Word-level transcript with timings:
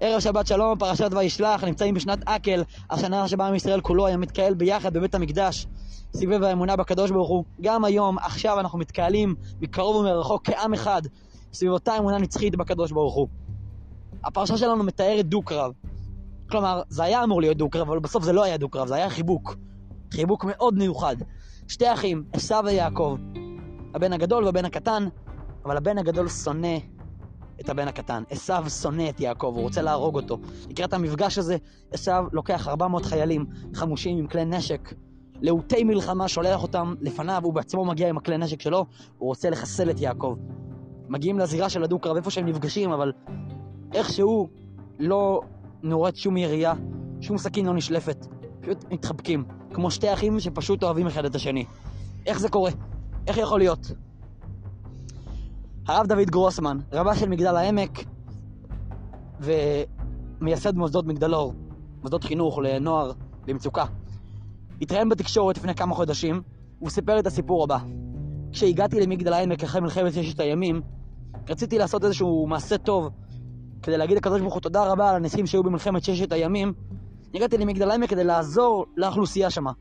ערב 0.00 0.20
שבת 0.20 0.46
שלום, 0.46 0.78
פרשת 0.78 1.10
וישלח, 1.12 1.64
נמצאים 1.64 1.94
בשנת 1.94 2.18
אקל, 2.24 2.62
השנה 2.90 3.28
שבה 3.28 3.46
עם 3.46 3.54
ישראל 3.54 3.80
כולו 3.80 4.06
היה 4.06 4.16
מתקהל 4.16 4.54
ביחד 4.54 4.94
בבית 4.94 5.14
המקדש, 5.14 5.66
סביב 6.12 6.42
האמונה 6.42 6.76
בקדוש 6.76 7.10
ברוך 7.10 7.28
הוא. 7.28 7.44
גם 7.60 7.84
היום, 7.84 8.18
עכשיו 8.18 8.60
אנחנו 8.60 8.78
מתקהלים 8.78 9.34
מקרוב 9.60 9.96
ומרחוק 9.96 10.50
כעם 10.50 10.74
אחד, 10.74 11.02
סביב 11.52 11.72
אותה 11.72 11.98
אמונה 11.98 12.18
נצחית 12.18 12.56
בקדוש 12.56 12.92
ברוך 12.92 13.14
הוא. 13.14 13.28
הפרשה 14.24 14.56
שלנו 14.56 14.84
מתארת 14.84 15.26
דו-קרב. 15.26 15.72
כלומר, 16.50 16.82
זה 16.88 17.04
היה 17.04 17.24
אמור 17.24 17.40
להיות 17.40 17.56
דו-קרב, 17.56 17.88
אבל 17.88 17.98
בסוף 17.98 18.24
זה 18.24 18.32
לא 18.32 18.44
היה 18.44 18.56
דו-קרב, 18.56 18.88
זה 18.88 18.94
היה 18.94 19.10
חיבוק. 19.10 19.56
חיבוק 20.14 20.44
מאוד 20.44 20.74
מיוחד. 20.74 21.16
שתי 21.68 21.92
אחים, 21.92 22.24
עשו 22.32 22.54
ויעקב, 22.64 23.16
הבן 23.94 24.12
הגדול 24.12 24.44
והבן 24.44 24.64
הקטן, 24.64 25.08
אבל 25.64 25.76
הבן 25.76 25.98
הגדול 25.98 26.28
שונא 26.28 26.78
את 27.60 27.68
הבן 27.68 27.88
הקטן. 27.88 28.22
עשו 28.30 28.70
שונא 28.82 29.08
את 29.08 29.20
יעקב, 29.20 29.52
הוא 29.54 29.62
רוצה 29.62 29.82
להרוג 29.82 30.16
אותו. 30.16 30.38
לקראת 30.70 30.92
המפגש 30.92 31.38
הזה, 31.38 31.56
עשו 31.92 32.12
לוקח 32.32 32.68
400 32.68 33.04
חיילים 33.04 33.46
חמושים 33.74 34.18
עם 34.18 34.26
כלי 34.26 34.44
נשק, 34.44 34.94
להוטי 35.40 35.84
מלחמה, 35.84 36.28
שולח 36.28 36.62
אותם 36.62 36.94
לפניו, 37.00 37.40
הוא 37.44 37.54
בעצמו 37.54 37.84
מגיע 37.84 38.08
עם 38.08 38.16
הכלי 38.16 38.38
נשק 38.38 38.60
שלו, 38.60 38.86
הוא 39.18 39.28
רוצה 39.28 39.50
לחסל 39.50 39.90
את 39.90 40.00
יעקב. 40.00 40.36
מגיעים 41.08 41.38
לזירה 41.38 41.68
של 41.68 41.84
הדו-קרב, 41.84 42.16
איפה 42.16 42.30
שהם 42.30 42.46
נפגשים, 42.46 42.92
אבל 42.92 43.12
איכשהו 43.94 44.48
לא 44.98 45.40
נורית 45.82 46.16
שום 46.16 46.36
ירייה, 46.36 46.72
שום 47.20 47.38
סכין 47.38 47.66
לא 47.66 47.74
נשלפת. 47.74 48.26
פשוט 48.60 48.84
מתחבקים, 48.90 49.44
כמו 49.74 49.90
שתי 49.90 50.12
אחים 50.12 50.40
שפשוט 50.40 50.82
אוהבים 50.82 51.06
אחד 51.06 51.24
את 51.24 51.34
השני. 51.34 51.64
איך 52.26 52.38
זה 52.40 52.48
קורה? 52.48 52.70
איך 53.26 53.36
יכול 53.36 53.58
להיות? 53.58 53.92
הרב 55.88 56.06
דוד 56.06 56.30
גרוסמן, 56.30 56.78
רבה 56.92 57.14
של 57.14 57.28
מגדל 57.28 57.56
העמק 57.56 58.04
ומייסד 59.40 60.76
מוסדות 60.76 61.06
מגדלור, 61.06 61.54
מוסדות 62.02 62.24
חינוך 62.24 62.58
לנוער 62.58 63.12
במצוקה. 63.46 63.84
התראיין 64.80 65.08
בתקשורת 65.08 65.56
לפני 65.58 65.74
כמה 65.74 65.94
חודשים, 65.94 66.42
והוא 66.78 66.90
סיפר 66.90 67.18
את 67.18 67.26
הסיפור 67.26 67.64
הבא. 67.64 67.78
כשהגעתי 68.52 69.00
למגדל 69.00 69.32
העמק 69.32 69.64
אחרי 69.64 69.80
מלחמת 69.80 70.12
ששת 70.12 70.40
הימים, 70.40 70.80
רציתי 71.48 71.78
לעשות 71.78 72.04
איזשהו 72.04 72.46
מעשה 72.46 72.78
טוב 72.78 73.10
כדי 73.82 73.96
להגיד 73.96 74.16
לקדוש 74.16 74.40
ברוך 74.40 74.54
הוא 74.54 74.60
תודה 74.60 74.92
רבה 74.92 75.10
על 75.10 75.16
הנשיאים 75.16 75.46
שהיו 75.46 75.62
במלחמת 75.62 76.04
ששת 76.04 76.32
הימים. 76.32 76.72
הגעתי 77.34 77.58
למגדל 77.58 77.90
העמק 77.90 78.10
כדי 78.10 78.24
לעזור 78.24 78.86
לאוכלוסייה 78.96 79.50
שמה. 79.50 79.72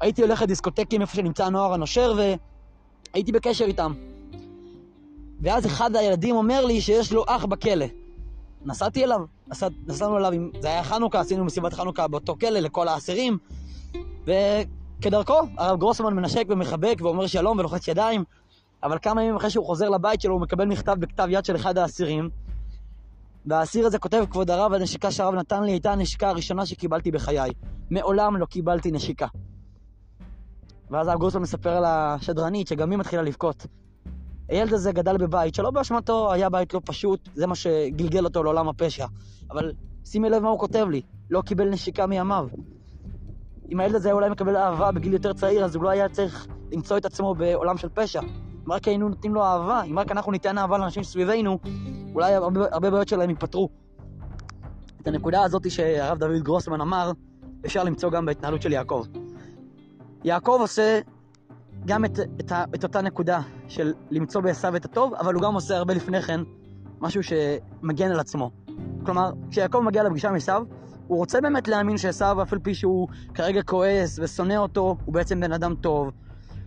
הייתי 0.00 0.22
הולך 0.22 0.42
לדיסקוטקים 0.42 1.00
איפה 1.00 1.16
שנמצא 1.16 1.44
הנוער 1.46 1.72
הנושר 1.72 2.12
והייתי 2.16 3.32
בקשר 3.32 3.64
איתם. 3.64 3.92
ואז 5.40 5.66
אחד 5.66 5.96
הילדים 5.96 6.36
אומר 6.36 6.64
לי 6.64 6.80
שיש 6.80 7.12
לו 7.12 7.24
אח 7.26 7.44
בכלא. 7.44 7.86
נסעתי 8.64 9.04
אליו, 9.04 9.20
נסע, 9.48 9.68
נסענו 9.86 10.18
אליו, 10.18 10.32
זה 10.60 10.68
היה 10.68 10.84
חנוכה, 10.84 11.20
עשינו 11.20 11.44
מסיבת 11.44 11.72
חנוכה 11.72 12.08
באותו 12.08 12.36
כלא 12.40 12.60
לכל 12.60 12.88
האסירים, 12.88 13.38
וכדרכו, 14.24 15.38
הרב 15.58 15.78
גרוסמן 15.78 16.14
מנשק 16.14 16.44
ומחבק 16.48 16.96
ואומר 17.00 17.26
שלום 17.26 17.58
ולוחץ 17.58 17.88
ידיים, 17.88 18.24
אבל 18.82 18.98
כמה 19.02 19.22
ימים 19.22 19.36
אחרי 19.36 19.50
שהוא 19.50 19.66
חוזר 19.66 19.88
לבית 19.88 20.20
שלו 20.20 20.34
הוא 20.34 20.40
מקבל 20.40 20.64
מכתב 20.64 20.96
בכתב 20.98 21.26
יד 21.30 21.44
של 21.44 21.56
אחד 21.56 21.78
האסירים, 21.78 22.30
והאסיר 23.46 23.86
הזה 23.86 23.98
כותב, 23.98 24.24
כבוד 24.30 24.50
הרב, 24.50 24.72
הנשיקה 24.72 25.10
שהרב 25.10 25.34
נתן 25.34 25.62
לי 25.62 25.72
הייתה 25.72 25.92
הנשיקה 25.92 26.28
הראשונה 26.28 26.66
שקיבלתי 26.66 27.10
בחיי. 27.10 27.50
מעולם 27.90 28.36
לא 28.36 28.46
קיבלתי 28.46 28.90
נשיקה. 28.90 29.26
ואז 30.90 31.08
הרב 31.08 31.18
גרוסמן 31.18 31.42
מספר 31.42 31.70
על 31.70 31.84
השדרנית, 31.86 32.68
שגם 32.68 32.90
היא 32.90 32.98
מתחילה 32.98 33.22
לבכות. 33.22 33.66
הילד 34.48 34.72
הזה 34.72 34.92
גדל 34.92 35.16
בבית 35.16 35.54
שלא 35.54 35.70
באשמתו, 35.70 36.32
היה 36.32 36.48
בית 36.48 36.74
לא 36.74 36.80
פשוט, 36.84 37.28
זה 37.34 37.46
מה 37.46 37.54
שגלגל 37.54 38.24
אותו 38.24 38.42
לעולם 38.42 38.68
הפשע. 38.68 39.06
אבל 39.50 39.72
שימי 40.04 40.30
לב 40.30 40.42
מה 40.42 40.48
הוא 40.48 40.58
כותב 40.58 40.86
לי, 40.90 41.02
לא 41.30 41.42
קיבל 41.42 41.68
נשיקה 41.68 42.06
מימיו. 42.06 42.48
אם 43.70 43.80
הילד 43.80 43.94
הזה 43.94 44.08
היה 44.08 44.14
אולי 44.14 44.30
מקבל 44.30 44.56
אהבה 44.56 44.92
בגיל 44.92 45.12
יותר 45.12 45.32
צעיר, 45.32 45.64
אז 45.64 45.74
הוא 45.74 45.84
לא 45.84 45.88
היה 45.88 46.08
צריך 46.08 46.46
למצוא 46.72 46.96
את 46.96 47.04
עצמו 47.04 47.34
בעולם 47.34 47.76
של 47.76 47.88
פשע. 47.88 48.20
אם 48.66 48.72
רק 48.72 48.88
היינו 48.88 49.08
נותנים 49.08 49.34
לו 49.34 49.44
אהבה, 49.44 49.82
אם 49.82 49.98
רק 49.98 50.12
אנחנו 50.12 50.32
ניתן 50.32 50.58
אהבה 50.58 50.78
לאנשים 50.78 51.02
סביבנו, 51.02 51.58
אולי 52.14 52.34
הרבה, 52.34 52.60
הרבה 52.72 52.90
בעיות 52.90 53.08
שלהם 53.08 53.30
ייפתרו. 53.30 53.68
את 55.02 55.06
הנקודה 55.06 55.42
הזאת 55.42 55.70
שהרב 55.70 56.18
דוד 56.18 56.42
גרוסמן 56.42 56.80
אמר, 56.80 57.12
אפשר 57.66 57.84
למצוא 57.84 58.10
גם 58.10 58.26
בהתנהלות 58.26 58.62
של 58.62 58.72
יעקב. 58.72 59.04
יעקב 60.24 60.56
עושה 60.60 61.00
גם 61.86 62.04
את, 62.04 62.18
את, 62.40 62.52
את 62.74 62.84
אותה 62.84 63.02
נקודה 63.02 63.40
של 63.68 63.92
למצוא 64.10 64.40
בעשו 64.40 64.76
את 64.76 64.84
הטוב, 64.84 65.14
אבל 65.14 65.34
הוא 65.34 65.42
גם 65.42 65.54
עושה 65.54 65.76
הרבה 65.76 65.94
לפני 65.94 66.22
כן 66.22 66.40
משהו 67.00 67.20
שמגן 67.22 68.10
על 68.10 68.20
עצמו. 68.20 68.50
כלומר, 69.04 69.30
כשיעקב 69.50 69.80
מגיע 69.80 70.02
לפגישה 70.02 70.28
עם 70.28 70.34
עשו, 70.34 70.52
הוא 71.06 71.18
רוצה 71.18 71.40
באמת 71.40 71.68
להאמין 71.68 71.98
שעשו, 71.98 72.42
אף 72.42 72.52
על 72.52 72.58
פי 72.58 72.74
שהוא 72.74 73.08
כרגע 73.34 73.62
כועס 73.62 74.18
ושונא 74.22 74.56
אותו, 74.56 74.96
הוא 75.04 75.14
בעצם 75.14 75.40
בן 75.40 75.52
אדם 75.52 75.74
טוב. 75.74 76.10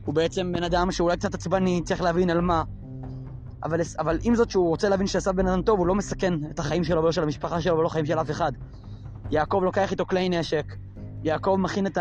הוא 0.06 0.16
בעצם 0.16 0.52
בן 0.52 0.64
אדם 0.64 0.92
שאולי 0.92 1.18
קצת 1.18 1.34
עצבני, 1.34 1.82
צריך 1.86 2.02
להבין 2.02 2.30
על 2.30 2.42
מה. 2.42 2.64
אבל, 3.64 3.80
אבל 4.00 4.20
עם 4.24 4.36
זאת 4.36 4.50
שהוא 4.50 4.70
רוצה 4.70 4.90
להבין 4.90 5.08
שעשו 5.08 5.34
בן 5.34 5.48
אדם 5.48 5.62
טוב, 5.62 5.80
הוא 5.80 5.88
לא 5.88 5.96
מסכן 5.96 6.34
את 6.50 6.60
החיים 6.60 6.84
שלו 6.84 7.02
ולא 7.02 7.12
של 7.12 7.24
המשפחה 7.24 7.62
שלו 7.62 7.78
ולא 7.78 7.90
חיים 7.90 8.06
של 8.06 8.20
אף 8.20 8.32
אחד. 8.32 8.52
יעקב 9.32 9.62
לוקח 9.64 9.92
איתו 9.92 10.06
כלי 10.06 10.30
נשק, 10.30 10.76
יעקב 11.24 11.56
מכין 11.60 11.88
את 11.88 11.98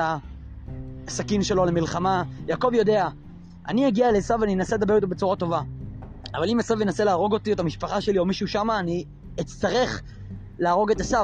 הסכין 1.08 1.42
שלו 1.42 1.64
למלחמה, 1.64 2.22
יעקב 2.48 2.70
יודע, 2.72 3.08
אני 3.68 3.88
אגיע 3.88 4.12
לעשו 4.12 4.34
ואני 4.40 4.54
אנסה 4.54 4.76
לדבר 4.76 4.96
איתו 4.96 5.06
בצורה 5.06 5.36
טובה. 5.36 5.60
אבל 6.34 6.48
אם 6.48 6.60
עשו 6.60 6.74
ינסה 6.80 7.04
להרוג 7.04 7.32
אותי 7.32 7.50
או 7.50 7.54
את 7.54 7.60
המשפחה 7.60 8.00
שלי 8.00 8.18
או 8.18 8.24
מישהו 8.24 8.48
שמה, 8.48 8.78
אני 8.78 9.04
אצטרך 9.40 10.02
להרוג 10.58 10.90
את 10.90 11.00
עשו. 11.00 11.16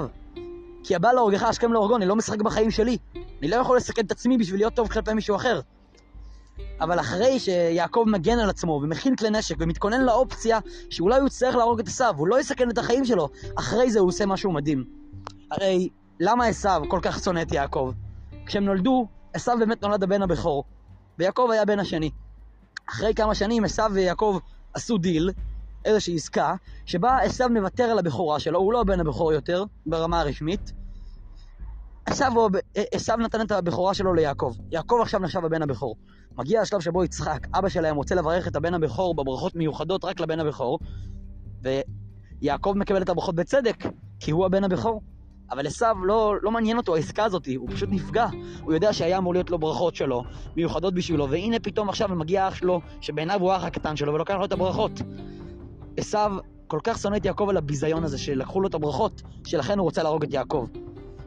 כי 0.84 0.96
הבא 0.96 1.12
להורגך 1.12 1.42
השכם 1.42 1.72
להורגו, 1.72 1.96
אני 1.96 2.06
לא 2.06 2.16
משחק 2.16 2.42
בחיים 2.42 2.70
שלי. 2.70 2.98
אני 3.40 3.48
לא 3.48 3.56
יכול 3.56 3.76
לסכן 3.76 4.02
את 4.06 4.10
עצמי 4.10 4.38
בשביל 4.38 4.60
להיות 4.60 4.74
טוב 4.74 4.88
כלפי 4.88 5.14
מישהו 5.14 5.36
אחר. 5.36 5.60
אבל 6.80 7.00
אחרי 7.00 7.38
שיעקב 7.38 8.04
מגן 8.06 8.38
על 8.38 8.50
עצמו 8.50 8.80
ומכין 8.82 9.16
כלי 9.16 9.30
נשק 9.30 9.56
ומתכונן 9.58 10.04
לאופציה 10.04 10.58
שאולי 10.90 11.18
הוא 11.18 11.26
יצטרך 11.26 11.54
להרוג 11.54 11.80
את 11.80 11.88
עשו, 11.88 12.04
הוא 12.16 12.28
לא 12.28 12.40
יסכן 12.40 12.70
את 12.70 12.78
החיים 12.78 13.04
שלו, 13.04 13.28
אחרי 13.58 13.90
זה 13.90 14.00
הוא 14.00 14.08
עושה 14.08 14.26
משהו 14.26 14.52
מדהים. 14.52 14.84
הרי 15.50 15.88
למה 16.20 16.46
עשו 16.46 16.68
כל 16.88 16.98
כך 17.02 17.24
שונא 17.24 17.42
את 17.42 17.52
יעקב? 17.52 17.92
כשהם 18.46 18.64
נולדו, 18.64 19.06
עשו 19.32 19.52
באמת 19.58 19.82
נולד 19.82 20.02
הבן 20.02 20.22
הבכור, 20.22 20.64
ויעקב 21.18 21.48
היה 21.52 21.64
בן 21.64 21.78
השני. 21.80 22.10
אחרי 22.90 23.14
כמה 23.14 23.34
שנים 23.34 23.64
עשו 23.64 23.82
ויעקב 23.92 24.38
עשו 24.74 24.98
דיל, 24.98 25.30
איזושהי 25.84 26.14
עסקה, 26.14 26.54
שבה 26.86 27.18
עשו 27.18 27.48
מוותר 27.48 27.84
על 27.84 27.98
הבכורה 27.98 28.40
שלו, 28.40 28.58
הוא 28.58 28.72
לא 28.72 28.80
הבן 28.80 29.00
הבכור 29.00 29.32
יותר, 29.32 29.64
ברמה 29.86 30.20
הרשמית. 30.20 30.72
עשו 32.94 33.16
נתן 33.16 33.40
את 33.40 33.52
הבכורה 33.52 33.94
שלו 33.94 34.14
ליעקב. 34.14 34.54
יעקב 34.70 34.98
עכשיו 35.02 35.20
נחשב 35.20 35.44
הבן 35.44 35.62
הבכור. 35.62 35.96
מגיע 36.36 36.60
השלב 36.60 36.80
שבו 36.80 37.04
יצחק, 37.04 37.46
אבא 37.54 37.68
שלהם, 37.68 37.96
רוצה 37.96 38.14
לברך 38.14 38.48
את 38.48 38.56
הבן 38.56 38.74
הבכור 38.74 39.14
בברכות 39.14 39.54
מיוחדות 39.54 40.04
רק 40.04 40.20
לבן 40.20 40.40
הבכור, 40.40 40.78
ויעקב 41.62 42.74
מקבל 42.76 43.02
את 43.02 43.08
הברכות 43.08 43.34
בצדק, 43.34 43.76
כי 44.20 44.30
הוא 44.30 44.46
הבן 44.46 44.64
הבכור. 44.64 45.02
אבל 45.50 45.66
עשו 45.66 45.86
לא, 46.04 46.34
לא 46.42 46.50
מעניין 46.50 46.76
אותו 46.76 46.96
העסקה 46.96 47.24
הזאת, 47.24 47.48
הוא 47.56 47.68
פשוט 47.70 47.88
נפגע. 47.92 48.26
הוא 48.62 48.72
יודע 48.72 48.92
שהיה 48.92 49.18
אמור 49.18 49.32
להיות 49.32 49.50
לו 49.50 49.58
ברכות 49.58 49.94
שלו, 49.94 50.24
מיוחדות 50.56 50.94
בשבילו, 50.94 51.30
והנה 51.30 51.58
פתאום 51.58 51.88
עכשיו 51.88 52.08
מגיע 52.08 52.48
אח 52.48 52.54
שלו, 52.54 52.80
שבעיניו 53.00 53.40
הוא 53.40 53.52
האח 53.52 53.64
הקטן 53.64 53.96
שלו, 53.96 54.14
ולוקח 54.14 54.34
לו 54.34 54.44
את 54.44 54.52
הברכות. 54.52 54.92
עשו 55.96 56.18
כל 56.66 56.80
כך 56.84 56.98
שונא 56.98 57.16
את 57.16 57.24
יעקב 57.24 57.46
על 57.48 57.56
הביזיון 57.56 58.04
הזה, 58.04 58.18
שלקחו 58.18 58.60
לו 58.60 58.68
את 58.68 58.74
הברכות, 58.74 59.22
שלכן 59.46 59.78
הוא 59.78 59.84
רוצה 59.84 60.02
להרוג 60.02 60.24
את 60.24 60.32
יעקב. 60.32 60.66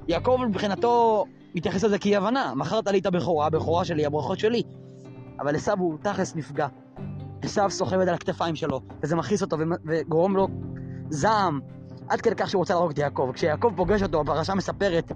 יעקב 0.08 0.40
מבחינתו 0.48 1.26
מתייחס 1.56 1.84
לזה 1.84 2.00
כאי 2.00 2.16
הבנה, 2.16 2.54
מכרת 2.56 2.88
לי 2.88 3.00
את 3.00 3.06
הבכורה, 3.06 3.46
הבכורה 3.46 3.86
שלי, 3.86 4.06
הברכות 4.06 4.40
שלי. 4.40 4.64
אבל 5.40 5.56
עשו 5.56 5.72
הוא 5.78 5.98
תכלס 6.02 6.36
נפגע. 6.36 6.68
עשו 7.42 7.62
סוחבת 7.70 8.08
על 8.08 8.14
הכתפיים 8.14 8.56
שלו, 8.56 8.82
וזה 9.04 9.16
מכעיס 9.16 9.42
אותו 9.42 9.58
וגורם 9.86 10.36
לו 10.36 10.48
זעם, 11.10 11.60
עד 12.10 12.22
כדי 12.22 12.36
כך 12.36 12.50
שהוא 12.50 12.60
רוצה 12.60 12.74
להרוג 12.74 12.92
את 12.92 12.98
יעקב. 12.98 13.32
כשיעקב 13.34 13.72
פוגש 13.76 14.04
אותו, 14.04 14.22
הפרשה 14.22 14.54
מספרת, 14.56 15.12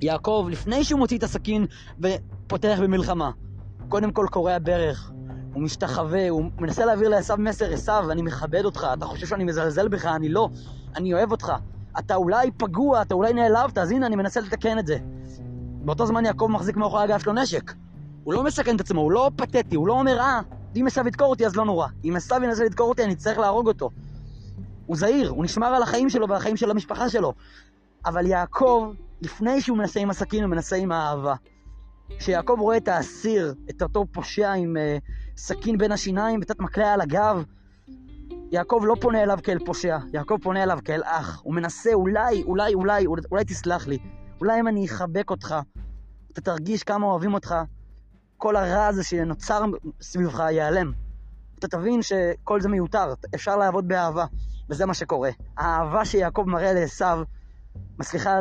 יעקב, 0.00 0.48
לפני 0.50 0.84
שהוא 0.84 0.98
מוציא 0.98 1.18
את 1.18 1.22
הסכין 1.22 1.66
ופותח 2.00 2.78
במלחמה, 2.82 3.30
קודם 3.88 4.12
כל 4.12 4.26
קורע 4.30 4.58
ברך, 4.62 5.12
הוא 5.54 5.62
משתחווה, 5.62 6.28
הוא 6.28 6.44
מנסה 6.58 6.84
להעביר 6.84 7.08
לעשו 7.08 7.36
מסר, 7.38 7.72
עשו, 7.72 8.10
אני 8.10 8.22
מכבד 8.22 8.64
אותך, 8.64 8.86
אתה 8.98 9.06
חושב 9.06 9.26
שאני 9.26 9.44
מזלזל 9.44 9.88
בך, 9.88 10.06
אני 10.06 10.28
לא, 10.28 10.48
אני 10.96 11.14
אוהב 11.14 11.30
אותך. 11.30 11.52
אתה 11.98 12.14
אולי 12.14 12.50
פגוע, 12.56 13.02
אתה 13.02 13.14
אולי 13.14 13.32
נעלבת, 13.32 13.78
אז 13.78 13.90
הנה, 13.90 14.06
אני 14.06 14.16
מנסה 14.16 14.40
לתקן 14.40 14.78
את 14.78 14.86
זה. 14.86 14.98
באותו 15.84 16.06
זמן 16.06 16.24
יעקב 16.24 16.46
מחזיק 16.50 16.76
מאחורי 16.76 17.02
הגב 17.02 17.18
שלו 17.18 17.32
נשק. 17.32 17.72
הוא 18.24 18.34
לא 18.34 18.44
מסכן 18.44 18.76
את 18.76 18.80
עצמו, 18.80 19.00
הוא 19.00 19.12
לא 19.12 19.30
פתטי, 19.36 19.76
הוא 19.76 19.86
לא 19.86 19.92
אומר, 19.92 20.20
אה, 20.20 20.40
אם 20.76 20.86
עשו 20.86 21.00
ידקור 21.06 21.26
אותי 21.26 21.46
אז 21.46 21.56
לא 21.56 21.64
נורא. 21.64 21.86
אם 22.04 22.16
עשו 22.16 22.34
ינסה 22.44 22.64
לדקור 22.64 22.88
אותי 22.88 23.04
אני 23.04 23.14
צריך 23.14 23.38
להרוג 23.38 23.68
אותו. 23.68 23.90
הוא 24.92 24.96
זהיר, 24.98 25.30
הוא 25.30 25.44
נשמר 25.44 25.66
על 25.66 25.82
החיים 25.82 26.10
שלו 26.10 26.28
והחיים 26.28 26.56
של 26.56 26.70
המשפחה 26.70 27.08
שלו. 27.08 27.32
אבל 28.06 28.26
יעקב, 28.26 28.92
לפני 29.22 29.60
שהוא 29.60 29.78
מנסה 29.78 30.00
עם 30.00 30.10
הסכין, 30.10 30.42
הוא 30.42 30.50
מנסה 30.50 30.76
עם 30.76 30.92
האהבה. 30.92 31.34
כשיעקב 32.18 32.56
רואה 32.58 32.76
את 32.76 32.88
האסיר, 32.88 33.54
את 33.70 33.82
אותו 33.82 34.06
פושע 34.12 34.52
עם 34.52 34.76
uh, 34.76 35.02
סכין 35.36 35.78
בין 35.78 35.92
השיניים 35.92 36.40
ותת 36.42 36.60
מקלע 36.60 36.92
על 36.92 37.00
הגב, 37.00 37.44
יעקב 38.50 38.82
לא 38.86 38.96
פונה 39.00 39.22
אליו 39.22 39.38
כאל 39.42 39.58
פושע, 39.64 39.98
יעקב 40.12 40.36
פונה 40.42 40.62
אליו 40.62 40.78
כאל 40.84 41.02
אח. 41.04 41.40
הוא 41.44 41.54
מנסה, 41.54 41.92
אולי, 41.92 42.42
אולי, 42.42 42.74
אולי, 42.74 43.06
אולי 43.06 43.44
תסלח 43.44 43.86
לי. 43.86 43.98
אולי 44.40 44.60
אם 44.60 44.68
אני 44.68 44.86
אחבק 44.86 45.30
אותך, 45.30 45.54
אתה 46.32 46.40
תרגיש 46.40 46.82
כמה 46.82 47.06
אוהבים 47.06 47.34
אותך, 47.34 47.54
כל 48.36 48.56
הרע 48.56 48.86
הזה 48.86 49.04
שנוצר 49.04 49.64
סביבך 50.00 50.40
ייעלם. 50.40 50.92
אתה 51.58 51.68
תבין 51.68 52.02
שכל 52.02 52.60
זה 52.60 52.68
מיותר, 52.68 53.14
אפשר 53.34 53.56
לעבוד 53.56 53.88
באהבה, 53.88 54.24
וזה 54.70 54.86
מה 54.86 54.94
שקורה. 54.94 55.30
האהבה 55.56 56.04
שיעקב 56.04 56.44
מראה 56.46 56.72
לעשו 56.72 57.04
מצליחה 57.98 58.38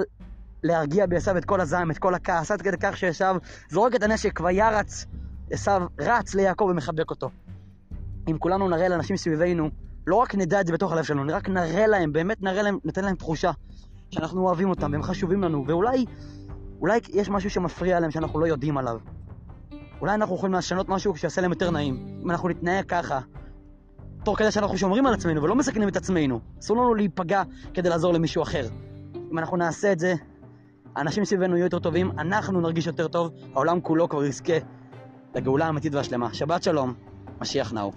להרגיע 0.63 1.06
בעשו 1.06 1.38
את 1.38 1.45
כל 1.45 1.62
הזעם, 1.62 1.91
את 1.91 1.97
כל 1.97 2.15
הכעס, 2.15 2.51
עד 2.51 2.62
כדי 2.62 2.77
כך 2.79 2.97
שעשו 2.97 3.25
זורק 3.69 3.95
את 3.95 4.03
הנשק 4.03 4.39
וירץ, 4.39 5.06
עשו 5.51 5.71
רץ 6.00 6.35
ליעקב 6.35 6.63
ומחבק 6.63 7.09
אותו. 7.09 7.29
אם 8.27 8.38
כולנו 8.38 8.69
נראה 8.69 8.88
לאנשים 8.88 9.18
סביבנו, 9.18 9.69
לא 10.07 10.15
רק 10.15 10.35
נדע 10.35 10.62
את 10.62 10.68
זה 10.68 10.73
בתוך 10.73 10.91
הלב 10.91 11.03
שלנו, 11.03 11.33
רק 11.33 11.50
נראה 11.50 11.88
להם, 11.88 12.13
באמת 12.13 12.41
נראה 12.41 12.62
להם, 12.62 12.77
ניתן 12.85 13.03
להם 13.06 13.15
תחושה 13.15 13.51
שאנחנו 14.09 14.41
אוהבים 14.41 14.69
אותם 14.69 14.91
והם 14.91 15.03
חשובים 15.03 15.44
לנו, 15.44 15.65
ואולי 15.67 16.06
אולי 16.81 17.00
יש 17.09 17.29
משהו 17.29 17.50
שמפריע 17.50 18.00
להם 18.00 18.12
שאנחנו 18.12 18.39
לא 18.39 18.45
יודעים 18.45 18.77
עליו. 18.77 19.00
אולי 20.01 20.13
אנחנו 20.13 20.35
יכולים 20.35 20.53
לשנות 20.53 20.89
משהו 20.89 21.15
שיעשה 21.15 21.41
להם 21.41 21.51
יותר 21.51 21.71
נעים. 21.71 22.19
אם 22.24 22.31
אנחנו 22.31 22.50
נתנהג 22.50 22.85
ככה, 22.85 23.19
תוך 24.23 24.39
כדי 24.39 24.51
שאנחנו 24.51 24.77
שומרים 24.77 25.06
על 25.06 25.13
עצמנו 25.13 25.44
ולא 25.44 25.56
מסכנים 25.56 25.88
את 25.88 25.95
עצמנו, 25.95 26.39
אסור 26.59 26.77
לנו 26.77 26.94
להיפגע 26.94 27.44
כדי 27.73 27.89
לעזור 27.89 28.13
למישהו 28.13 28.44
אחר. 28.44 28.68
אם 29.31 29.39
אנחנו 29.39 29.57
נעשה 29.57 29.91
את 29.91 30.00
זה, 30.00 30.13
האנשים 30.95 31.25
סביבנו 31.25 31.56
יהיו 31.56 31.63
יותר 31.65 31.79
טובים, 31.79 32.12
אנחנו 32.19 32.62
נרגיש 32.62 32.88
יותר 32.88 33.07
טוב, 33.07 33.31
העולם 33.53 33.81
כולו 33.81 34.09
כבר 34.09 34.25
יזכה 34.25 34.53
לגאולה 35.35 35.65
האמיתית 35.65 35.95
והשלמה. 35.95 36.33
שבת 36.33 36.63
שלום, 36.63 36.94
משיח 37.41 37.73
נאו. 37.73 37.91